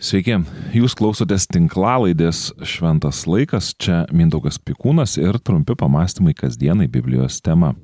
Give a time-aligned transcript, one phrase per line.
[0.00, 0.32] Sveiki,
[0.72, 7.74] jūs klausotės tinklalaidės Šventas laikas, čia Mindaugas Pikūnas ir trumpi pamastymai kasdienai Biblijos tema.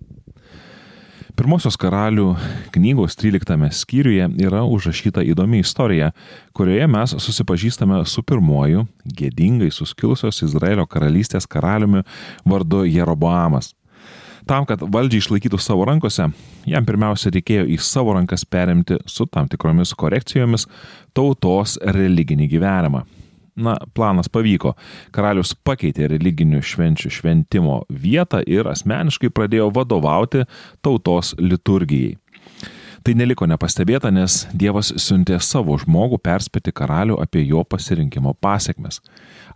[1.37, 2.31] Pirmosios karalių
[2.73, 6.15] knygos 13 skyriuje yra užrašyta įdomi istorija,
[6.57, 12.01] kurioje mes susipažįstame su pirmoju gėdingai suskilusios Izraelio karalystės karaliumi
[12.49, 13.75] vardu Jeroboamas.
[14.47, 16.29] Tam, kad valdžią išlaikytų savo rankose,
[16.71, 20.69] jam pirmiausia reikėjo į savo rankas perimti su tam tikromis korekcijomis
[21.17, 23.03] tautos religinį gyvenimą.
[23.57, 24.75] Na, planas pavyko.
[25.17, 30.45] Karalius pakeitė religinių švenčių šventimo vietą ir asmeniškai pradėjo vadovauti
[30.85, 32.19] tautos liturgijai.
[33.07, 38.99] Tai neliko nepastebėta, nes Dievas siuntė savo žmogų perspėti karalių apie jo pasirinkimo pasiekmes.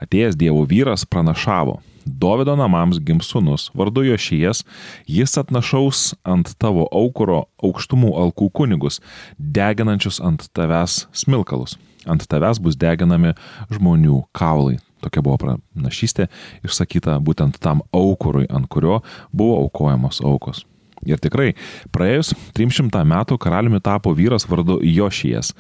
[0.00, 4.64] Atėjęs Dievo vyras pranašavo, Dovido namams gims sunus, vardu Jošijas,
[5.06, 9.00] jis atnašaus ant tavo aukuro aukštumų alkų kunigus,
[9.38, 11.76] deginančius ant tavęs smilkalus.
[12.08, 13.34] Ant tavęs bus deginami
[13.72, 14.78] žmonių kaulai.
[15.04, 16.28] Tokia buvo pranašystė
[16.64, 19.00] išsakyta būtent tam aukurui, ant kurio
[19.32, 20.64] buvo aukojamos aukos.
[21.08, 21.54] Ir tikrai,
[21.92, 25.54] praėjus 300 metų karaliumi tapo vyras vardu Jošijas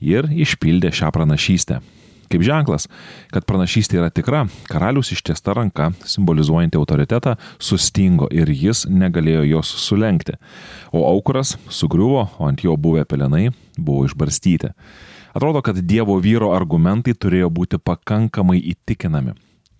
[0.00, 1.82] ir išpildė šią pranašystę.
[2.26, 2.88] Kaip ženklas,
[3.30, 10.34] kad pranašystė yra tikra, karalius ištiesta ranka, simbolizuojanti autoritetą, sustingo ir jis negalėjo jos sulenkti.
[10.90, 14.72] O aukuras sugriuvo, o ant jo buvę pelenai buvo išbarstyti.
[15.36, 19.36] Atrodo, kad Dievo vyro argumentai turėjo būti pakankamai įtikinami.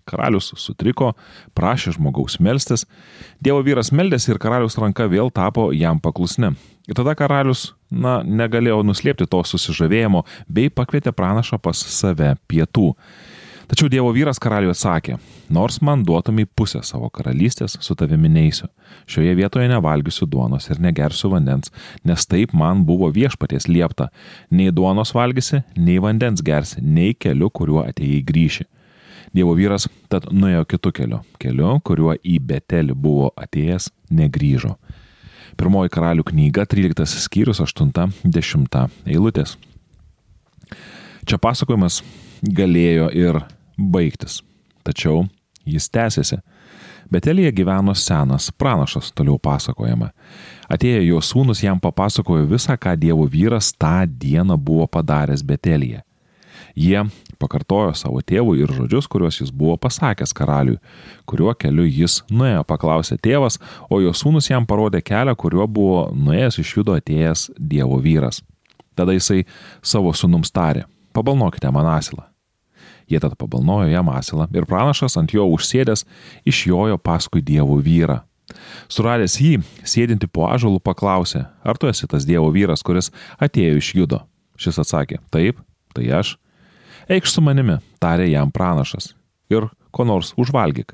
[0.07, 1.11] Karalius sutriko,
[1.57, 2.85] prašė žmogaus melstis,
[3.43, 6.53] Dievo vyras meldėsi ir karalius ranka vėl tapo jam paklusni.
[6.87, 12.93] Ir tada karalius, na, negalėjo nuslėpti to susižavėjimo bei pakvietė pranašą pas save pietų.
[13.67, 15.17] Tačiau Dievo vyras karaliui atsakė,
[15.51, 18.69] nors man duotumai pusę savo karalystės, su tavimi neįsiu.
[19.11, 21.73] Šioje vietoje nevalgysiu duonos ir negersiu vandens,
[22.07, 24.07] nes taip man buvo viešpaties liepta.
[24.55, 28.67] Nei duonos valgysi, nei vandens gersi, nei keliu, kuriuo atėjai grįši.
[29.35, 34.77] Dievo vyras tad nuėjo kitu keliu, keliu, kuriuo į Betelį buvo atėjęs, negryžo.
[35.57, 38.77] Pirmoji karalių knyga, 13 skyrius, 8-10
[39.09, 39.55] eilutės.
[41.27, 42.03] Čia pasakojimas
[42.41, 43.41] galėjo ir
[43.77, 44.41] baigtis,
[44.85, 45.25] tačiau
[45.67, 46.39] jis tęsiasi.
[47.11, 50.11] Betelėje gyveno senas pranašas, toliau pasakojama.
[50.67, 56.03] Atėję jo sūnus jam papasakojo visą, ką Dievo vyras tą dieną buvo padaręs Betelėje.
[56.75, 57.05] Jie
[57.39, 60.77] pakartojo savo tėvui ir žodžius, kuriuos jis buvo pasakęs karaliui,
[61.29, 63.59] kuriuo keliu jis nuėjo, paklausė tėvas,
[63.89, 68.41] o jo sūnus jam parodė kelią, kuriuo buvo nuėjęs iš judo atėjęs Dievo vyras.
[68.97, 69.43] Tada jisai
[69.85, 72.25] savo sūnums tarė, pabalnokite man asilą.
[73.07, 76.03] Jie tad pabalnojo jam asilą ir pranašas ant jo užsėdęs
[76.49, 78.19] išjojo paskui Dievo vyrą.
[78.91, 83.11] Suradęs jį, sėdinti po ažalų, paklausė, ar tu esi tas Dievo vyras, kuris
[83.43, 84.21] atėjo iš judo.
[84.57, 85.59] Šis atsakė, taip,
[85.93, 86.35] tai aš
[87.09, 89.13] eikš su manimi, tarė jam pranašas,
[89.53, 90.93] ir ko nors užvalgyk.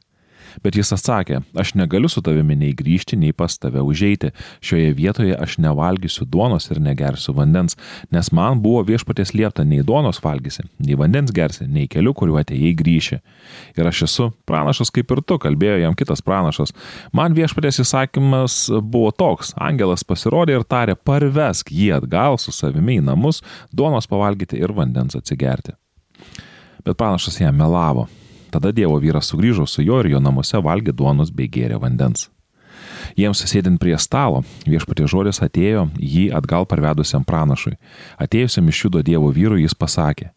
[0.62, 4.29] Bet jis atsakė, aš negaliu su tavimi nei grįžti, nei pas tave užeiti.
[4.63, 7.78] Šioje vietoje aš nevalgysiu duonos ir negersiu vandens,
[8.13, 12.74] nes man buvo viešpatės liepta nei duonos valgysi, nei vandens gersi, nei keliu, kuriuo atėjai
[12.80, 13.19] grįši.
[13.80, 16.75] Ir aš esu pranašas kaip ir tu, kalbėjo jam kitas pranašas.
[17.16, 23.07] Man viešpatės įsakymas buvo toks, angelas pasirodė ir tarė, parvesk jį atgal su savimi į
[23.09, 23.41] namus,
[23.74, 25.74] duonos pavalgyti ir vandens atsigerti.
[26.84, 28.08] Bet pranašas jam melavo.
[28.54, 32.30] Tada Dievo vyras sugrįžo su juo ir jo namuose valgė duonos bei gėrė vandens.
[33.18, 37.76] Jiems sėdint prie stalo, viešpatie žodis atėjo jį atgal parvedusiam pranašui.
[38.22, 40.32] Atėjusiam iš judo Dievo vyrui jis pasakė,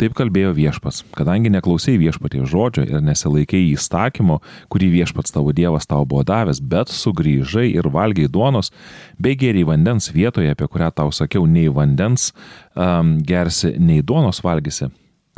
[0.00, 4.38] Taip kalbėjo viešpats, kadangi neklausai viešpatie žodžio ir nesilaikai įstatymo,
[4.72, 8.72] kurį viešpats tavo dievas tau buvo davęs, bet sugrįžai ir valgiai duonos,
[9.20, 12.30] bei geriai vandens vietoje, apie kurią tau sakiau, nei vandens
[12.72, 14.88] um, gersi, nei duonos valgysi,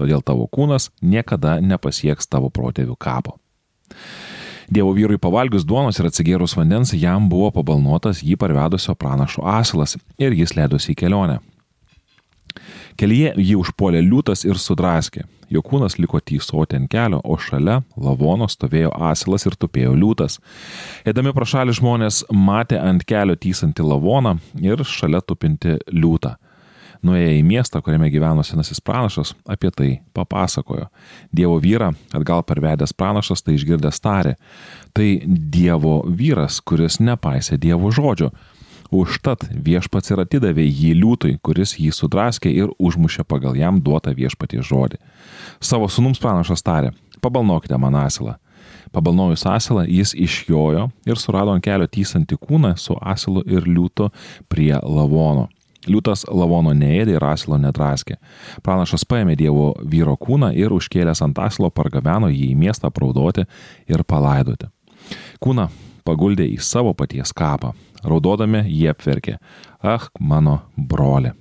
[0.01, 3.39] todėl tavo kūnas niekada nepasieks tavo protėvių kapo.
[4.73, 10.33] Dievo vyrui pavalgius duonos ir atsigėrus vandens, jam buvo pabalnuotas jį parvedusio pranašo asilas ir
[10.33, 11.41] jis leidosi į kelionę.
[12.97, 15.25] Kelyje jį užpuolė liūtas ir sudraskė.
[15.53, 20.39] Jo kūnas liko tysoti ant kelio, o šalia lavono stovėjo asilas ir tupėjo liūtas.
[21.05, 26.37] Eidami pro šalį žmonės matė ant kelio tysantį lavoną ir šalia tupinti liūtą
[27.07, 30.89] nuėję į miestą, kuriame gyveno senasis pranašas, apie tai papasakojo.
[31.35, 34.37] Dievo vyrą atgal pervedęs pranašas tai išgirdęs tarė.
[34.95, 38.33] Tai Dievo vyras, kuris nepaisė Dievo žodžio.
[38.93, 44.61] Užtat viešpats ir atidavė jį liūtui, kuris jį sudraskė ir užmušė pagal jam duotą viešpatį
[44.69, 45.01] žodį.
[45.65, 46.93] Savo sunums pranašas tarė,
[47.25, 48.37] pabalnokite man asilą.
[48.93, 54.11] Pabalnojus asilą, jis išjojo ir surado ant kelio tysantį kūną su asilu ir liūtu
[54.53, 55.49] prie lavono.
[55.91, 58.19] Liūtas lavono neėdė ir asilo nedraskė.
[58.63, 63.49] Pranašas paėmė Dievo vyro kūną ir užkėlęs ant asilo pargabeno jį į miestą praudoti
[63.91, 64.71] ir palaidoti.
[65.43, 65.69] Kūną
[66.07, 67.75] paguldė į savo paties kapą.
[68.03, 69.39] Raudodami jie apverkė.
[69.83, 71.35] Ach, mano broli.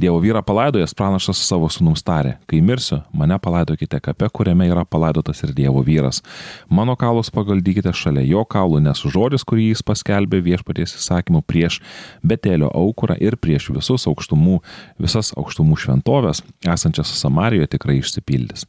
[0.00, 5.42] Dievo vyrą palaidojęs pranašas savo sunums tarė, kai mirsiu, mane palaidokite kape, kuriame yra palaidotas
[5.44, 6.22] ir Dievo vyras.
[6.68, 11.80] Mano kaulus pagaldykite šalia jo kaulų, nes žodis, kurį jis paskelbė viešpaties įsakymu prieš
[12.24, 14.60] Betelio aukurą ir prieš visus aukštumų,
[15.00, 18.64] visas aukštumų šventovės, esančias Samarijoje, tikrai išsipildys.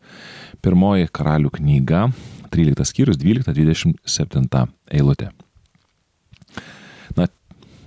[0.62, 2.10] Pirmoji karalių knyga,
[2.52, 5.32] 13 skyrius, 12-27 eilutė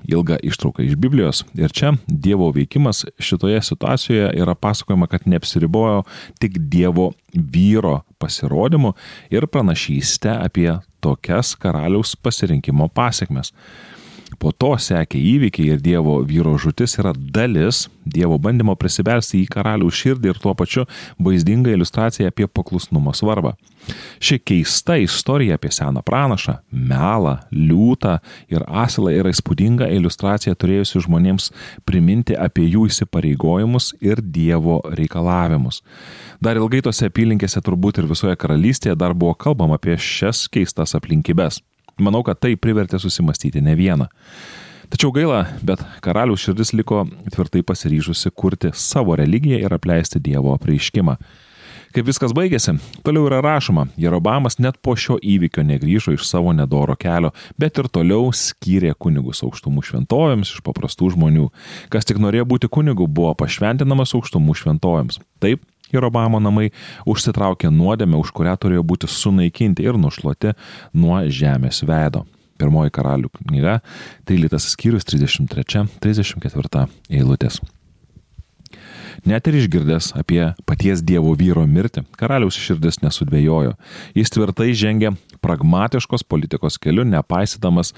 [0.08, 1.44] ilgą ištrauką iš Biblijos.
[1.54, 6.02] Ir čia Dievo veikimas šitoje situacijoje yra pasakojama, kad neapsiribojo
[6.40, 8.94] tik Dievo vyro pasirodymu
[9.30, 10.70] ir pranašyste apie
[11.00, 13.52] tokias karaliaus pasirinkimo pasiekmes.
[14.38, 19.88] Po to sekė įvykiai ir Dievo vyro žutis yra dalis Dievo bandymo prisibelsti į karalių
[19.88, 20.84] širdį ir tuo pačiu
[21.24, 23.54] vaizdinga iliustracija apie paklusnumo svarbą.
[24.20, 28.18] Ši keista istorija apie seną pranašą, melą, liūtą
[28.52, 31.50] ir asilą yra įspūdinga iliustracija turėjusi žmonėms
[31.88, 35.82] priminti apie jų įsipareigojimus ir Dievo reikalavimus.
[36.44, 41.62] Dar ilgai tose apylinkėse turbūt ir visoje karalystėje dar buvo kalbama apie šias keistas aplinkybės.
[42.02, 44.08] Manau, kad tai privertė susimastyti ne vieną.
[44.92, 51.16] Tačiau gaila, bet karalių širdis liko tvirtai pasiryžusi kurti savo religiją ir apleisti Dievo apreiškimą.
[51.94, 52.72] Kaip viskas baigėsi,
[53.06, 57.86] toliau yra rašoma, Jerobamas net po šio įvykio negryžo iš savo nedoro kelio, bet ir
[57.86, 61.46] toliau skyrė kunigus aukštumų šventovėms iš paprastų žmonių.
[61.94, 65.20] Kas tik norėjo būti kunigu, buvo pašventinamas aukštumų šventovėms.
[65.38, 65.62] Taip,
[65.94, 66.70] Jerobamo namai
[67.08, 70.54] užsitraukė nuodėmę, už kurią turėjo būti sunaikinti ir nušluoti
[70.98, 72.24] nuo žemės veido.
[72.60, 73.80] Pirmoji karalių knyga,
[74.30, 77.58] 13 skyrius 33-34 eilutės.
[79.24, 83.74] Net ir išgirdęs apie paties Dievo vyro mirtį, karaliaus širdis nesudvėjojo.
[84.18, 85.14] Jis tvirtai žengė
[85.44, 87.94] pragmatiškos politikos keliu, nepaisydamas,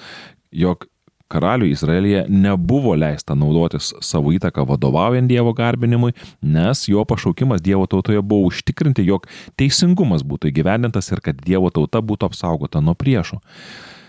[0.53, 0.87] jog
[1.29, 8.23] karaliui Izraelyje nebuvo leista naudotis savo įtaką vadovaujant Dievo garbinimui, nes jo pašaukimas Dievo tautoje
[8.23, 9.27] buvo užtikrinti, jog
[9.59, 13.41] teisingumas būtų įgyvendintas ir kad Dievo tauta būtų apsaugota nuo priešų.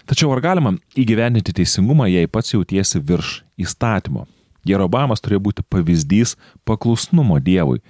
[0.08, 4.28] Tačiau ar galima įgyvendinti teisingumą, jei pats jautiesi virš įstatymo?
[4.68, 6.36] Jerobamas turėjo būti pavyzdys
[6.68, 7.82] paklusnumo Dievui.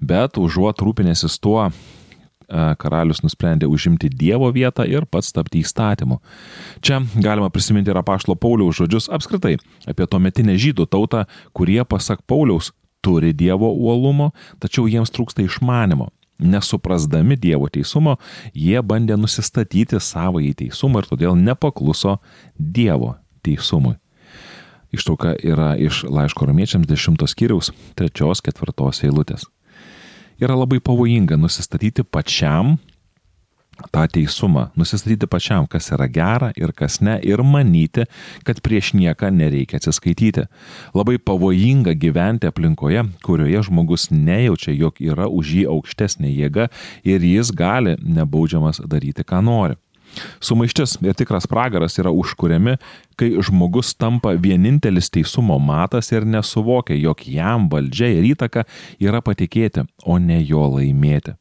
[0.00, 1.66] Bet užuot rūpinėsis tuo,
[2.80, 6.20] karalius nusprendė užimti Dievo vietą ir pats tapti įstatymu.
[6.84, 9.56] Čia galima prisiminti ir apaštlo Pauliaus žodžius apskritai
[9.90, 11.24] apie tuometinę žydų tautą,
[11.56, 16.10] kurie, pasak Pauliaus, turi Dievo uolumo, tačiau jiems trūksta išmanimo.
[16.40, 18.16] Nesuprasdami Dievo teisumo,
[18.56, 22.16] jie bandė nusistatyti savo į teisumą ir todėl nepakluso
[22.56, 23.98] Dievo teisumui.
[24.90, 27.70] Ištrauka yra iš laiško romiečiams 10 skyriaus
[28.00, 29.46] 3-4 eilutės.
[30.40, 32.78] Yra labai pavojinga nusistatyti pačiam
[33.92, 38.06] tą teisumą, nusistatyti pačiam, kas yra gera ir kas ne, ir manyti,
[38.44, 40.46] kad prieš nieką nereikia atsiskaityti.
[40.96, 46.70] Labai pavojinga gyventi aplinkoje, kurioje žmogus nejaučia, jog yra už jį aukštesnė jėga
[47.04, 49.76] ir jis gali nebaudžiamas daryti, ką nori.
[50.42, 52.76] Sumaištis ir tikras pragaras yra užkuriami,
[53.20, 58.66] kai žmogus tampa vienintelis teisumo matas ir nesuvokia, jog jam valdžia ir įtaka
[59.02, 61.36] yra patikėti, o ne jo laimėti.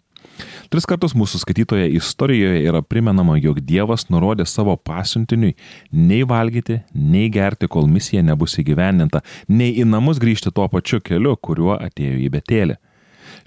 [0.70, 5.56] Tris kartus mūsų skaitytoje istorijoje yra primenama, jog Dievas nurodė savo pasiuntiniui
[5.92, 11.36] nei valgyti, nei gerti, kol misija nebus įgyvendinta, nei į namus grįžti tuo pačiu keliu,
[11.36, 12.78] kuriuo atėjo į Betelį.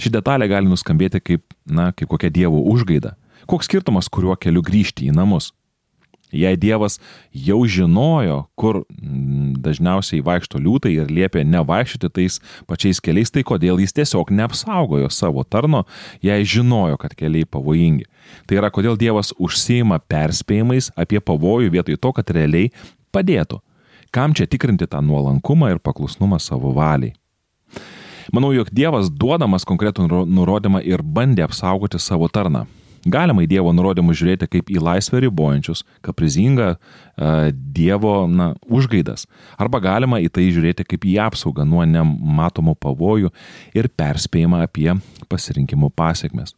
[0.02, 3.14] Ši detalė gali nuskambėti kaip, na, kaip kokia Dievo užgaida.
[3.50, 5.52] Koks skirtumas, kuriuo keliu grįžti į namus?
[6.32, 6.96] Jei Dievas
[7.36, 13.82] jau žinojo, kur mm, dažniausiai vaikšto liūtai ir liepė nevaikščioti tais pačiais keliais, tai kodėl
[13.82, 15.84] jis tiesiog neapsaugojo savo tarno,
[16.24, 18.08] jei žinojo, kad keliai pavojingi.
[18.48, 22.72] Tai yra, kodėl Dievas užsieima perspėjimais apie pavojų vietoj to, kad realiai
[23.12, 23.60] padėtų.
[24.12, 27.12] Kam čia tikrinti tą nuolankumą ir paklusnumą savo valiai?
[28.32, 32.64] Manau, jog Dievas duodamas konkretų nurodymą ir bandė apsaugoti savo tarną.
[33.02, 39.26] Galima į Dievo nurodymus žiūrėti kaip į laisvę ribojančius, kaprizingą uh, Dievo na, užgaidas.
[39.58, 43.32] Arba galima į tai žiūrėti kaip į apsaugą nuo nematomų pavojų
[43.74, 44.92] ir perspėjimą apie
[45.32, 46.54] pasirinkimų pasiekmes.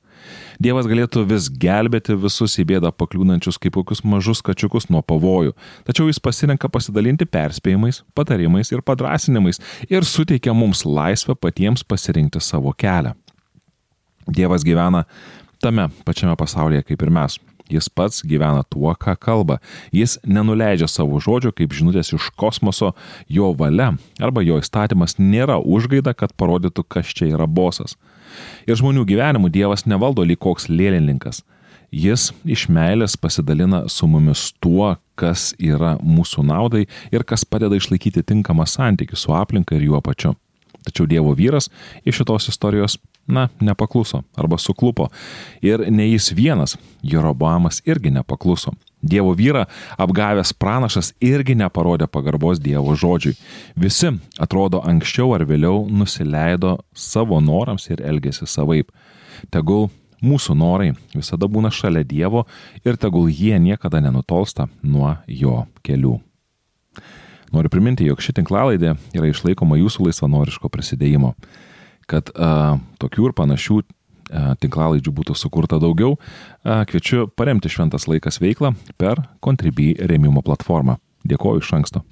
[0.62, 5.54] Dievas galėtų vis gelbėti visus į bėdą pakliūnančius kaip kokius mažus kačiukus nuo pavojų,
[5.88, 9.60] tačiau jis pasirenka pasidalinti perspėjimais, patarimais ir padrasinimais
[9.90, 13.14] ir suteikia mums laisvę patiems pasirinkti savo kelią.
[14.24, 15.04] Dievas gyvena
[15.62, 17.38] tame pačiame pasaulyje kaip ir mes.
[17.70, 19.56] Jis pats gyvena tuo, ką kalba.
[19.92, 22.92] Jis nenuleidžia savo žodžių kaip žinutės iš kosmoso,
[23.28, 27.96] jo valia arba jo įstatymas nėra užgaida, kad parodytų, kas čia yra bosas.
[28.68, 31.40] Ir žmonių gyvenimų Dievas nevaldo lyg koks lėlininkas.
[31.94, 36.84] Jis iš meilės pasidalina su mumis tuo, kas yra mūsų naudai
[37.14, 40.34] ir kas padeda išlaikyti tinkamą santykių su aplinka ir juo pačiu.
[40.84, 41.70] Tačiau Dievo vyras
[42.04, 45.08] iš šitos istorijos, na, nepakluso arba suklupo.
[45.62, 48.72] Ir ne jis vienas, Jeroboamas irgi nepakluso.
[49.04, 49.66] Dievo vyrą
[50.00, 53.36] apgavęs pranašas irgi neparodė pagarbos Dievo žodžiui.
[53.76, 58.88] Visi, atrodo, anksčiau ar vėliau nusileido savo norams ir elgėsi savaip.
[59.52, 59.90] Tegul
[60.24, 62.46] mūsų norai visada būna šalia Dievo
[62.84, 66.16] ir tegul jie niekada nenutolsta nuo jo kelių.
[67.54, 71.34] Noriu priminti, jog ši tinklalaidė yra išlaikoma jūsų laisvanoriško prisidėjimo.
[72.10, 73.82] Kad a, tokių ir panašių
[74.60, 76.16] tinklalaidžių būtų sukurta daugiau,
[76.64, 80.98] a, kviečiu paremti Šventas laikas veiklą per Contribui remimo platformą.
[81.28, 82.04] Dėkoju iš anksto.